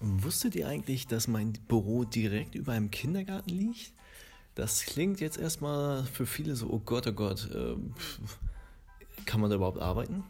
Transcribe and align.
Wusstet 0.00 0.54
ihr 0.54 0.68
eigentlich, 0.68 1.06
dass 1.06 1.26
mein 1.26 1.54
Büro 1.66 2.04
direkt 2.04 2.54
über 2.54 2.72
einem 2.72 2.90
Kindergarten 2.90 3.50
liegt? 3.50 3.92
Das 4.54 4.82
klingt 4.82 5.20
jetzt 5.20 5.38
erstmal 5.38 6.04
für 6.04 6.26
viele 6.26 6.56
so, 6.56 6.68
oh 6.70 6.80
Gott, 6.84 7.06
oh 7.06 7.12
Gott, 7.12 7.50
äh, 7.52 7.76
kann 9.24 9.40
man 9.40 9.50
da 9.50 9.56
überhaupt 9.56 9.80
arbeiten? 9.80 10.24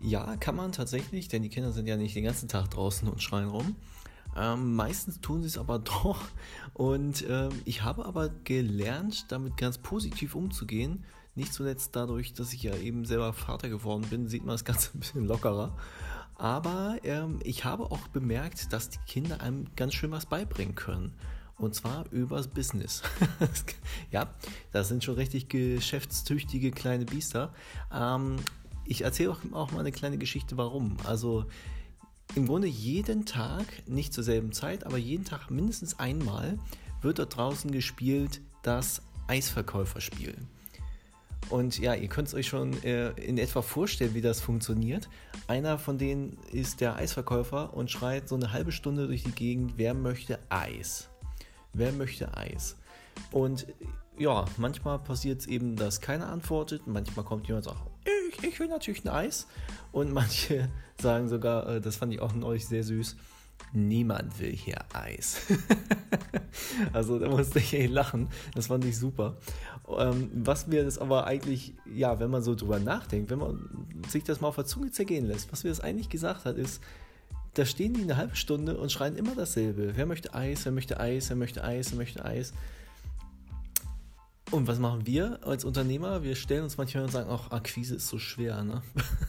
Ja, 0.00 0.36
kann 0.36 0.54
man 0.54 0.72
tatsächlich, 0.72 1.28
denn 1.28 1.42
die 1.42 1.48
Kinder 1.48 1.72
sind 1.72 1.86
ja 1.86 1.96
nicht 1.96 2.14
den 2.14 2.24
ganzen 2.24 2.48
Tag 2.48 2.70
draußen 2.70 3.08
und 3.08 3.22
schreien 3.22 3.48
rum. 3.48 3.76
Ähm, 4.36 4.76
meistens 4.76 5.20
tun 5.20 5.42
sie 5.42 5.48
es 5.48 5.58
aber 5.58 5.78
doch. 6.02 6.20
Und 6.74 7.24
ähm, 7.28 7.50
ich 7.64 7.82
habe 7.82 8.04
aber 8.04 8.28
gelernt, 8.44 9.30
damit 9.32 9.56
ganz 9.56 9.78
positiv 9.78 10.34
umzugehen. 10.34 11.04
Nicht 11.34 11.52
zuletzt 11.52 11.94
dadurch, 11.94 12.34
dass 12.34 12.52
ich 12.52 12.62
ja 12.62 12.74
eben 12.76 13.04
selber 13.04 13.32
Vater 13.32 13.68
geworden 13.68 14.06
bin, 14.08 14.28
sieht 14.28 14.44
man 14.44 14.54
das 14.54 14.64
Ganze 14.64 14.90
ein 14.94 15.00
bisschen 15.00 15.26
lockerer. 15.26 15.76
Aber 16.38 16.98
ähm, 17.02 17.40
ich 17.42 17.64
habe 17.64 17.90
auch 17.90 18.08
bemerkt, 18.08 18.72
dass 18.72 18.88
die 18.90 18.98
Kinder 19.06 19.40
einem 19.40 19.66
ganz 19.74 19.94
schön 19.94 20.12
was 20.12 20.26
beibringen 20.26 20.76
können. 20.76 21.12
Und 21.58 21.74
zwar 21.74 22.04
übers 22.12 22.46
Business. 22.46 23.02
ja, 24.12 24.32
das 24.70 24.86
sind 24.86 25.02
schon 25.02 25.16
richtig 25.16 25.48
geschäftstüchtige 25.48 26.70
kleine 26.70 27.04
Biester. 27.04 27.52
Ähm, 27.92 28.36
ich 28.84 29.02
erzähle 29.02 29.32
auch, 29.32 29.38
auch 29.52 29.72
mal 29.72 29.80
eine 29.80 29.90
kleine 29.90 30.18
Geschichte, 30.18 30.56
warum. 30.56 30.96
Also 31.04 31.46
im 32.36 32.46
Grunde 32.46 32.68
jeden 32.68 33.26
Tag, 33.26 33.64
nicht 33.88 34.14
zur 34.14 34.22
selben 34.22 34.52
Zeit, 34.52 34.84
aber 34.84 34.98
jeden 34.98 35.24
Tag 35.24 35.50
mindestens 35.50 35.98
einmal 35.98 36.56
wird 37.02 37.18
dort 37.18 37.36
draußen 37.36 37.72
gespielt 37.72 38.40
das 38.62 39.02
Eisverkäuferspiel. 39.26 40.36
Und 41.50 41.78
ja, 41.78 41.94
ihr 41.94 42.08
könnt 42.08 42.28
es 42.28 42.34
euch 42.34 42.46
schon 42.46 42.82
äh, 42.82 43.10
in 43.12 43.38
etwa 43.38 43.62
vorstellen, 43.62 44.14
wie 44.14 44.20
das 44.20 44.40
funktioniert. 44.40 45.08
Einer 45.46 45.78
von 45.78 45.98
denen 45.98 46.38
ist 46.52 46.80
der 46.80 46.96
Eisverkäufer 46.96 47.74
und 47.74 47.90
schreit 47.90 48.28
so 48.28 48.34
eine 48.34 48.52
halbe 48.52 48.72
Stunde 48.72 49.06
durch 49.06 49.22
die 49.22 49.32
Gegend, 49.32 49.74
wer 49.76 49.94
möchte 49.94 50.38
Eis? 50.50 51.08
Wer 51.72 51.92
möchte 51.92 52.36
Eis? 52.36 52.76
Und 53.30 53.66
ja, 54.18 54.44
manchmal 54.56 54.98
passiert 54.98 55.40
es 55.40 55.46
eben, 55.46 55.76
dass 55.76 56.00
keiner 56.00 56.28
antwortet. 56.28 56.86
Manchmal 56.86 57.24
kommt 57.24 57.46
jemand 57.46 57.66
und 57.66 57.74
sagt, 57.74 57.86
ich, 58.04 58.44
ich 58.44 58.60
will 58.60 58.68
natürlich 58.68 59.04
ein 59.04 59.08
Eis. 59.08 59.46
Und 59.92 60.12
manche 60.12 60.68
sagen 61.00 61.28
sogar, 61.28 61.68
äh, 61.68 61.80
das 61.80 61.96
fand 61.96 62.12
ich 62.12 62.20
auch 62.20 62.34
neulich 62.34 62.66
sehr 62.66 62.84
süß, 62.84 63.16
niemand 63.72 64.38
will 64.40 64.52
hier 64.52 64.78
Eis. 64.92 65.42
also 66.92 67.18
da 67.18 67.28
musste 67.28 67.58
ich 67.58 67.74
echt 67.74 67.90
lachen. 67.90 68.28
Das 68.54 68.68
fand 68.68 68.84
ich 68.84 68.98
super. 68.98 69.36
Ähm, 69.98 70.30
was 70.34 70.66
mir 70.66 70.84
das 70.84 70.98
aber 70.98 71.26
eigentlich, 71.26 71.74
ja, 71.86 72.20
wenn 72.20 72.30
man 72.30 72.42
so 72.42 72.54
drüber 72.54 72.78
nachdenkt, 72.78 73.30
wenn 73.30 73.38
man 73.38 73.86
sich 74.08 74.24
das 74.24 74.40
mal 74.40 74.48
auf 74.48 74.56
der 74.56 74.66
Zunge 74.66 74.90
zergehen 74.90 75.26
lässt, 75.26 75.50
was 75.52 75.64
mir 75.64 75.70
das 75.70 75.80
eigentlich 75.80 76.08
gesagt 76.08 76.44
hat, 76.44 76.56
ist, 76.56 76.82
da 77.54 77.64
stehen 77.64 77.94
die 77.94 78.02
eine 78.02 78.16
halbe 78.16 78.36
Stunde 78.36 78.78
und 78.78 78.92
schreien 78.92 79.16
immer 79.16 79.34
dasselbe. 79.34 79.92
Wer 79.96 80.06
möchte 80.06 80.34
Eis, 80.34 80.64
wer 80.64 80.72
möchte 80.72 81.00
Eis, 81.00 81.28
wer 81.28 81.36
möchte 81.36 81.64
Eis, 81.64 81.90
wer 81.90 81.98
möchte 81.98 82.24
Eis. 82.24 82.52
Und 84.50 84.66
was 84.66 84.78
machen 84.78 85.06
wir 85.06 85.40
als 85.42 85.64
Unternehmer? 85.64 86.22
Wir 86.22 86.34
stellen 86.34 86.62
uns 86.62 86.78
manchmal 86.78 87.04
und 87.04 87.12
sagen, 87.12 87.28
ach, 87.30 87.50
Akquise 87.50 87.96
ist 87.96 88.08
so 88.08 88.18
schwer, 88.18 88.64
ne? 88.64 88.82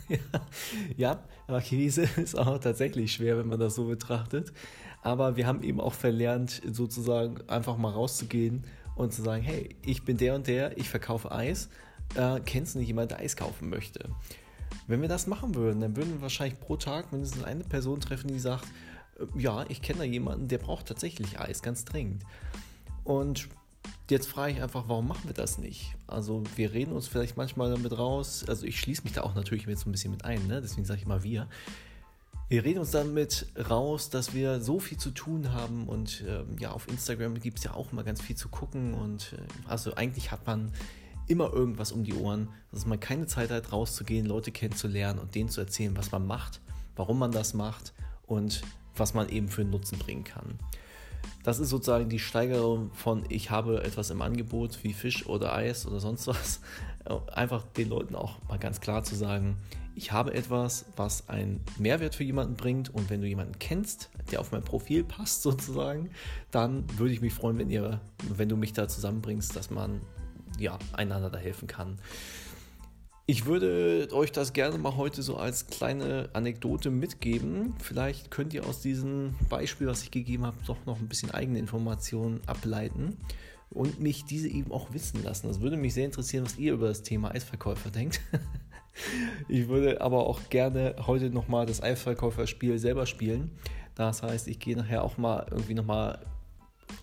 ja, 0.98 1.20
Akquise 1.48 2.04
ist 2.16 2.38
auch 2.38 2.58
tatsächlich 2.60 3.12
schwer, 3.12 3.38
wenn 3.38 3.48
man 3.48 3.60
das 3.60 3.76
so 3.76 3.86
betrachtet. 3.86 4.54
Aber 5.02 5.36
wir 5.36 5.46
haben 5.46 5.62
eben 5.64 5.82
auch 5.82 5.94
verlernt, 5.94 6.62
sozusagen 6.72 7.42
einfach 7.50 7.78
mal 7.78 7.92
rauszugehen 7.92 8.64
und 8.96 9.14
zu 9.14 9.22
sagen, 9.22 9.44
hey, 9.44 9.76
ich 9.82 10.06
bin 10.06 10.18
der 10.18 10.36
und 10.36 10.48
der, 10.48 10.78
ich 10.78 10.90
verkaufe 10.90 11.32
Eis. 11.32 11.70
Äh, 12.16 12.40
kennst 12.46 12.76
du 12.76 12.80
nicht 12.80 12.88
jemanden, 12.88 13.10
der 13.10 13.20
Eis 13.20 13.36
kaufen 13.36 13.70
möchte? 13.70 14.10
Wenn 14.88 15.02
wir 15.02 15.10
das 15.10 15.28
machen 15.28 15.54
würden, 15.54 15.82
dann 15.82 15.98
würden 15.98 16.14
wir 16.14 16.22
wahrscheinlich 16.22 16.60
pro 16.62 16.78
Tag 16.78 17.12
mindestens 17.12 17.44
eine 17.44 17.66
Person 17.66 18.00
treffen, 18.00 18.30
die 18.30 18.40
sagt, 18.40 18.66
äh, 19.20 19.26
ja, 19.40 19.66
ich 19.68 19.82
kenne 19.82 20.00
da 20.00 20.06
jemanden, 20.06 20.48
der 20.48 20.60
braucht 20.60 20.86
tatsächlich 20.86 21.40
Eis, 21.40 21.62
ganz 21.62 21.84
dringend. 21.84 22.24
Und 23.04 23.50
Jetzt 24.10 24.28
frage 24.28 24.54
ich 24.54 24.62
einfach, 24.62 24.86
warum 24.88 25.08
machen 25.08 25.26
wir 25.26 25.36
das 25.36 25.60
nicht? 25.60 25.96
Also 26.08 26.42
wir 26.56 26.74
reden 26.74 26.94
uns 26.94 27.08
vielleicht 27.08 27.38
manchmal 27.38 27.70
damit 27.70 27.96
raus, 27.96 28.44
also 28.48 28.66
ich 28.66 28.80
schließe 28.80 29.04
mich 29.04 29.14
da 29.14 29.22
auch 29.22 29.36
natürlich 29.36 29.68
jetzt 29.68 29.82
so 29.82 29.90
ein 29.90 29.92
bisschen 29.92 30.10
mit 30.10 30.26
ein, 30.26 30.48
ne? 30.48 30.62
deswegen 30.62 30.86
sage 30.86 31.02
ich 31.02 31.06
mal 31.06 31.24
wir. 31.24 31.48
Wir 32.48 32.64
reden 32.64 32.80
uns 32.80 32.90
damit 32.90 33.46
raus, 33.70 34.10
dass 34.10 34.34
wir 34.34 34.62
so 34.62 34.80
viel 34.80 34.98
zu 34.98 35.12
tun 35.12 35.54
haben 35.54 35.88
und 35.88 36.24
ähm, 36.28 36.58
ja, 36.58 36.72
auf 36.72 36.88
Instagram 36.88 37.40
gibt 37.40 37.60
es 37.60 37.66
ja 37.66 37.76
auch 37.76 37.92
immer 37.92 38.04
ganz 38.04 38.20
viel 38.20 38.36
zu 38.36 38.50
gucken 38.50 38.96
und 38.96 39.34
äh, 39.34 39.70
also 39.70 39.94
eigentlich 39.94 40.32
hat 40.32 40.48
man 40.48 40.72
immer 41.28 41.54
irgendwas 41.54 41.92
um 41.92 42.04
die 42.04 42.16
Ohren, 42.16 42.50
dass 42.72 42.88
man 42.88 43.00
keine 43.00 43.28
Zeit 43.28 43.52
hat, 43.52 43.72
rauszugehen, 43.72 44.26
Leute 44.26 44.52
kennenzulernen 44.52 45.20
und 45.20 45.36
denen 45.36 45.50
zu 45.50 45.62
erzählen, 45.62 45.96
was 45.96 46.12
man 46.12 46.26
macht, 46.26 46.62
warum 46.96 47.20
man 47.20 47.32
das 47.32 47.54
macht 47.54 47.94
und 48.26 48.64
was 48.96 49.14
man 49.14 49.30
eben 49.30 49.50
für 49.50 49.62
einen 49.62 49.70
Nutzen 49.70 50.00
bringen 50.00 50.24
kann. 50.24 50.58
Das 51.44 51.60
ist 51.60 51.70
sozusagen 51.70 52.10
die 52.10 52.20
Steigerung 52.20 52.92
von 52.94 53.24
ich 53.30 53.50
habe 53.50 53.84
etwas 53.84 54.10
im 54.10 54.22
Angebot 54.22 54.84
wie 54.84 54.94
Fisch 54.94 55.26
oder 55.26 55.54
Eis 55.54 55.86
oder 55.86 56.00
sonst 56.00 56.28
was. 56.28 56.62
Einfach 57.34 57.64
den 57.78 57.90
Leuten 57.90 58.16
auch 58.16 58.38
mal 58.48 58.60
ganz 58.60 58.82
klar 58.82 59.04
zu 59.04 59.16
sagen, 59.16 59.58
ich 59.96 60.12
habe 60.12 60.34
etwas, 60.34 60.86
was 60.96 61.28
einen 61.28 61.62
Mehrwert 61.78 62.16
für 62.16 62.24
jemanden 62.24 62.56
bringt 62.56 62.94
und 62.94 63.10
wenn 63.10 63.22
du 63.22 63.28
jemanden 63.28 63.58
kennst, 63.60 64.10
der 64.32 64.40
auf 64.40 64.52
mein 64.52 64.64
Profil 64.64 65.04
passt 65.04 65.42
sozusagen, 65.42 66.10
dann 66.52 66.86
würde 66.98 67.14
ich 67.14 67.22
mich 67.22 67.34
freuen, 67.34 67.58
wenn 67.58 67.70
ihr, 67.70 68.00
wenn 68.30 68.48
du 68.48 68.56
mich 68.56 68.74
da 68.74 68.88
zusammenbringst, 68.88 69.56
dass 69.56 69.70
man 69.70 70.02
ja 70.58 70.78
einander 70.94 71.30
da 71.30 71.38
helfen 71.38 71.68
kann. 71.68 72.00
Ich 73.30 73.46
würde 73.46 74.08
euch 74.12 74.32
das 74.32 74.54
gerne 74.54 74.80
mal 74.80 74.98
heute 74.98 75.22
so 75.22 75.38
als 75.38 75.68
kleine 75.68 76.30
Anekdote 76.34 76.90
mitgeben. 76.90 77.76
Vielleicht 77.78 78.32
könnt 78.32 78.56
ihr 78.56 78.66
aus 78.66 78.82
diesem 78.82 79.36
Beispiel, 79.50 79.86
was 79.86 80.02
ich 80.02 80.10
gegeben 80.10 80.48
habe, 80.48 80.58
doch 80.66 80.84
noch 80.88 81.00
ein 81.00 81.08
bisschen 81.08 81.30
eigene 81.30 81.60
Informationen 81.60 82.42
ableiten 82.48 83.18
und 83.70 84.00
mich 84.00 84.26
diese 84.26 84.48
eben 84.48 84.72
auch 84.72 84.94
wissen 84.96 85.22
lassen. 85.22 85.46
Das 85.46 85.62
würde 85.62 85.78
mich 85.78 85.94
sehr 85.94 86.06
interessieren, 86.06 86.44
was 86.44 86.58
ihr 86.58 86.74
über 86.74 86.88
das 86.88 87.04
Thema 87.04 87.30
Eisverkäufer 87.30 87.92
denkt. 87.92 88.20
ich 89.48 89.68
würde 89.68 90.02
aber 90.02 90.26
auch 90.26 90.50
gerne 90.50 90.96
heute 91.06 91.30
nochmal 91.30 91.68
das 91.68 91.84
Eisverkäuferspiel 91.84 92.80
selber 92.80 93.06
spielen. 93.06 93.52
Das 93.94 94.24
heißt, 94.24 94.48
ich 94.48 94.58
gehe 94.58 94.76
nachher 94.76 95.04
auch 95.04 95.20
mal 95.20 95.46
irgendwie 95.52 95.76
nochmal 95.76 96.18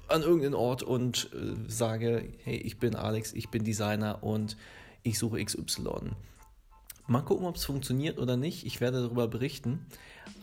an 0.09 0.23
irgendeinen 0.23 0.55
Ort 0.55 0.83
und 0.83 1.31
äh, 1.35 1.71
sage, 1.71 2.25
hey, 2.43 2.57
ich 2.57 2.81
bin 2.81 2.97
Alex, 2.97 3.33
ich 3.33 3.49
bin 3.49 3.63
Designer 3.63 4.25
und 4.25 4.57
ich 5.07 5.19
suche 5.19 5.43
XY. 5.43 6.11
Mal 7.07 7.23
gucken, 7.23 7.47
ob 7.47 7.57
es 7.57 7.65
funktioniert 7.65 8.19
oder 8.19 8.37
nicht. 8.37 8.67
Ich 8.67 8.81
werde 8.81 9.03
darüber 9.03 9.29
berichten. 9.29 9.87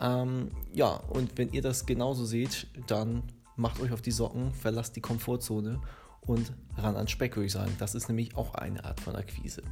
Ähm, 0.00 0.50
ja, 0.72 0.94
und 0.94 1.36
wenn 1.36 1.52
ihr 1.52 1.60
das 1.60 1.84
genauso 1.84 2.24
seht, 2.24 2.66
dann 2.86 3.22
macht 3.56 3.80
euch 3.80 3.92
auf 3.92 4.00
die 4.00 4.10
Socken, 4.10 4.52
verlasst 4.54 4.96
die 4.96 5.02
Komfortzone 5.02 5.80
und 6.22 6.52
ran 6.78 6.96
an 6.96 7.06
Speck, 7.06 7.36
würde 7.36 7.46
ich 7.46 7.52
sagen. 7.52 7.76
Das 7.78 7.94
ist 7.94 8.08
nämlich 8.08 8.34
auch 8.36 8.54
eine 8.54 8.82
Art 8.84 9.00
von 9.00 9.14
Akquise. 9.14 9.62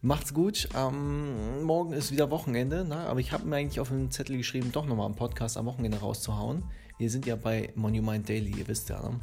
Macht's 0.00 0.32
gut. 0.32 0.68
Ähm, 0.74 1.62
morgen 1.62 1.92
ist 1.92 2.10
wieder 2.10 2.30
Wochenende, 2.30 2.86
na, 2.88 3.02
ne? 3.02 3.08
aber 3.08 3.20
ich 3.20 3.32
habe 3.32 3.44
mir 3.44 3.56
eigentlich 3.56 3.80
auf 3.80 3.88
den 3.88 4.10
Zettel 4.10 4.38
geschrieben, 4.38 4.72
doch 4.72 4.86
nochmal 4.86 5.06
einen 5.06 5.16
Podcast 5.16 5.58
am 5.58 5.66
Wochenende 5.66 5.98
rauszuhauen. 5.98 6.64
Wir 6.96 7.10
sind 7.10 7.26
ja 7.26 7.36
bei 7.36 7.72
Monument 7.74 8.26
Daily, 8.26 8.52
ihr 8.58 8.68
wisst 8.68 8.88
ja. 8.88 9.02
Ne? 9.02 9.20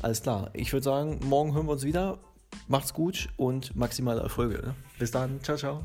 Alles 0.00 0.22
klar. 0.22 0.50
Ich 0.54 0.72
würde 0.72 0.84
sagen, 0.84 1.20
morgen 1.24 1.52
hören 1.54 1.66
wir 1.66 1.72
uns 1.72 1.84
wieder. 1.84 2.18
Macht's 2.68 2.94
gut 2.94 3.28
und 3.36 3.74
maximale 3.76 4.20
Erfolge. 4.20 4.74
Bis 4.98 5.10
dann. 5.10 5.42
Ciao, 5.42 5.56
ciao. 5.56 5.84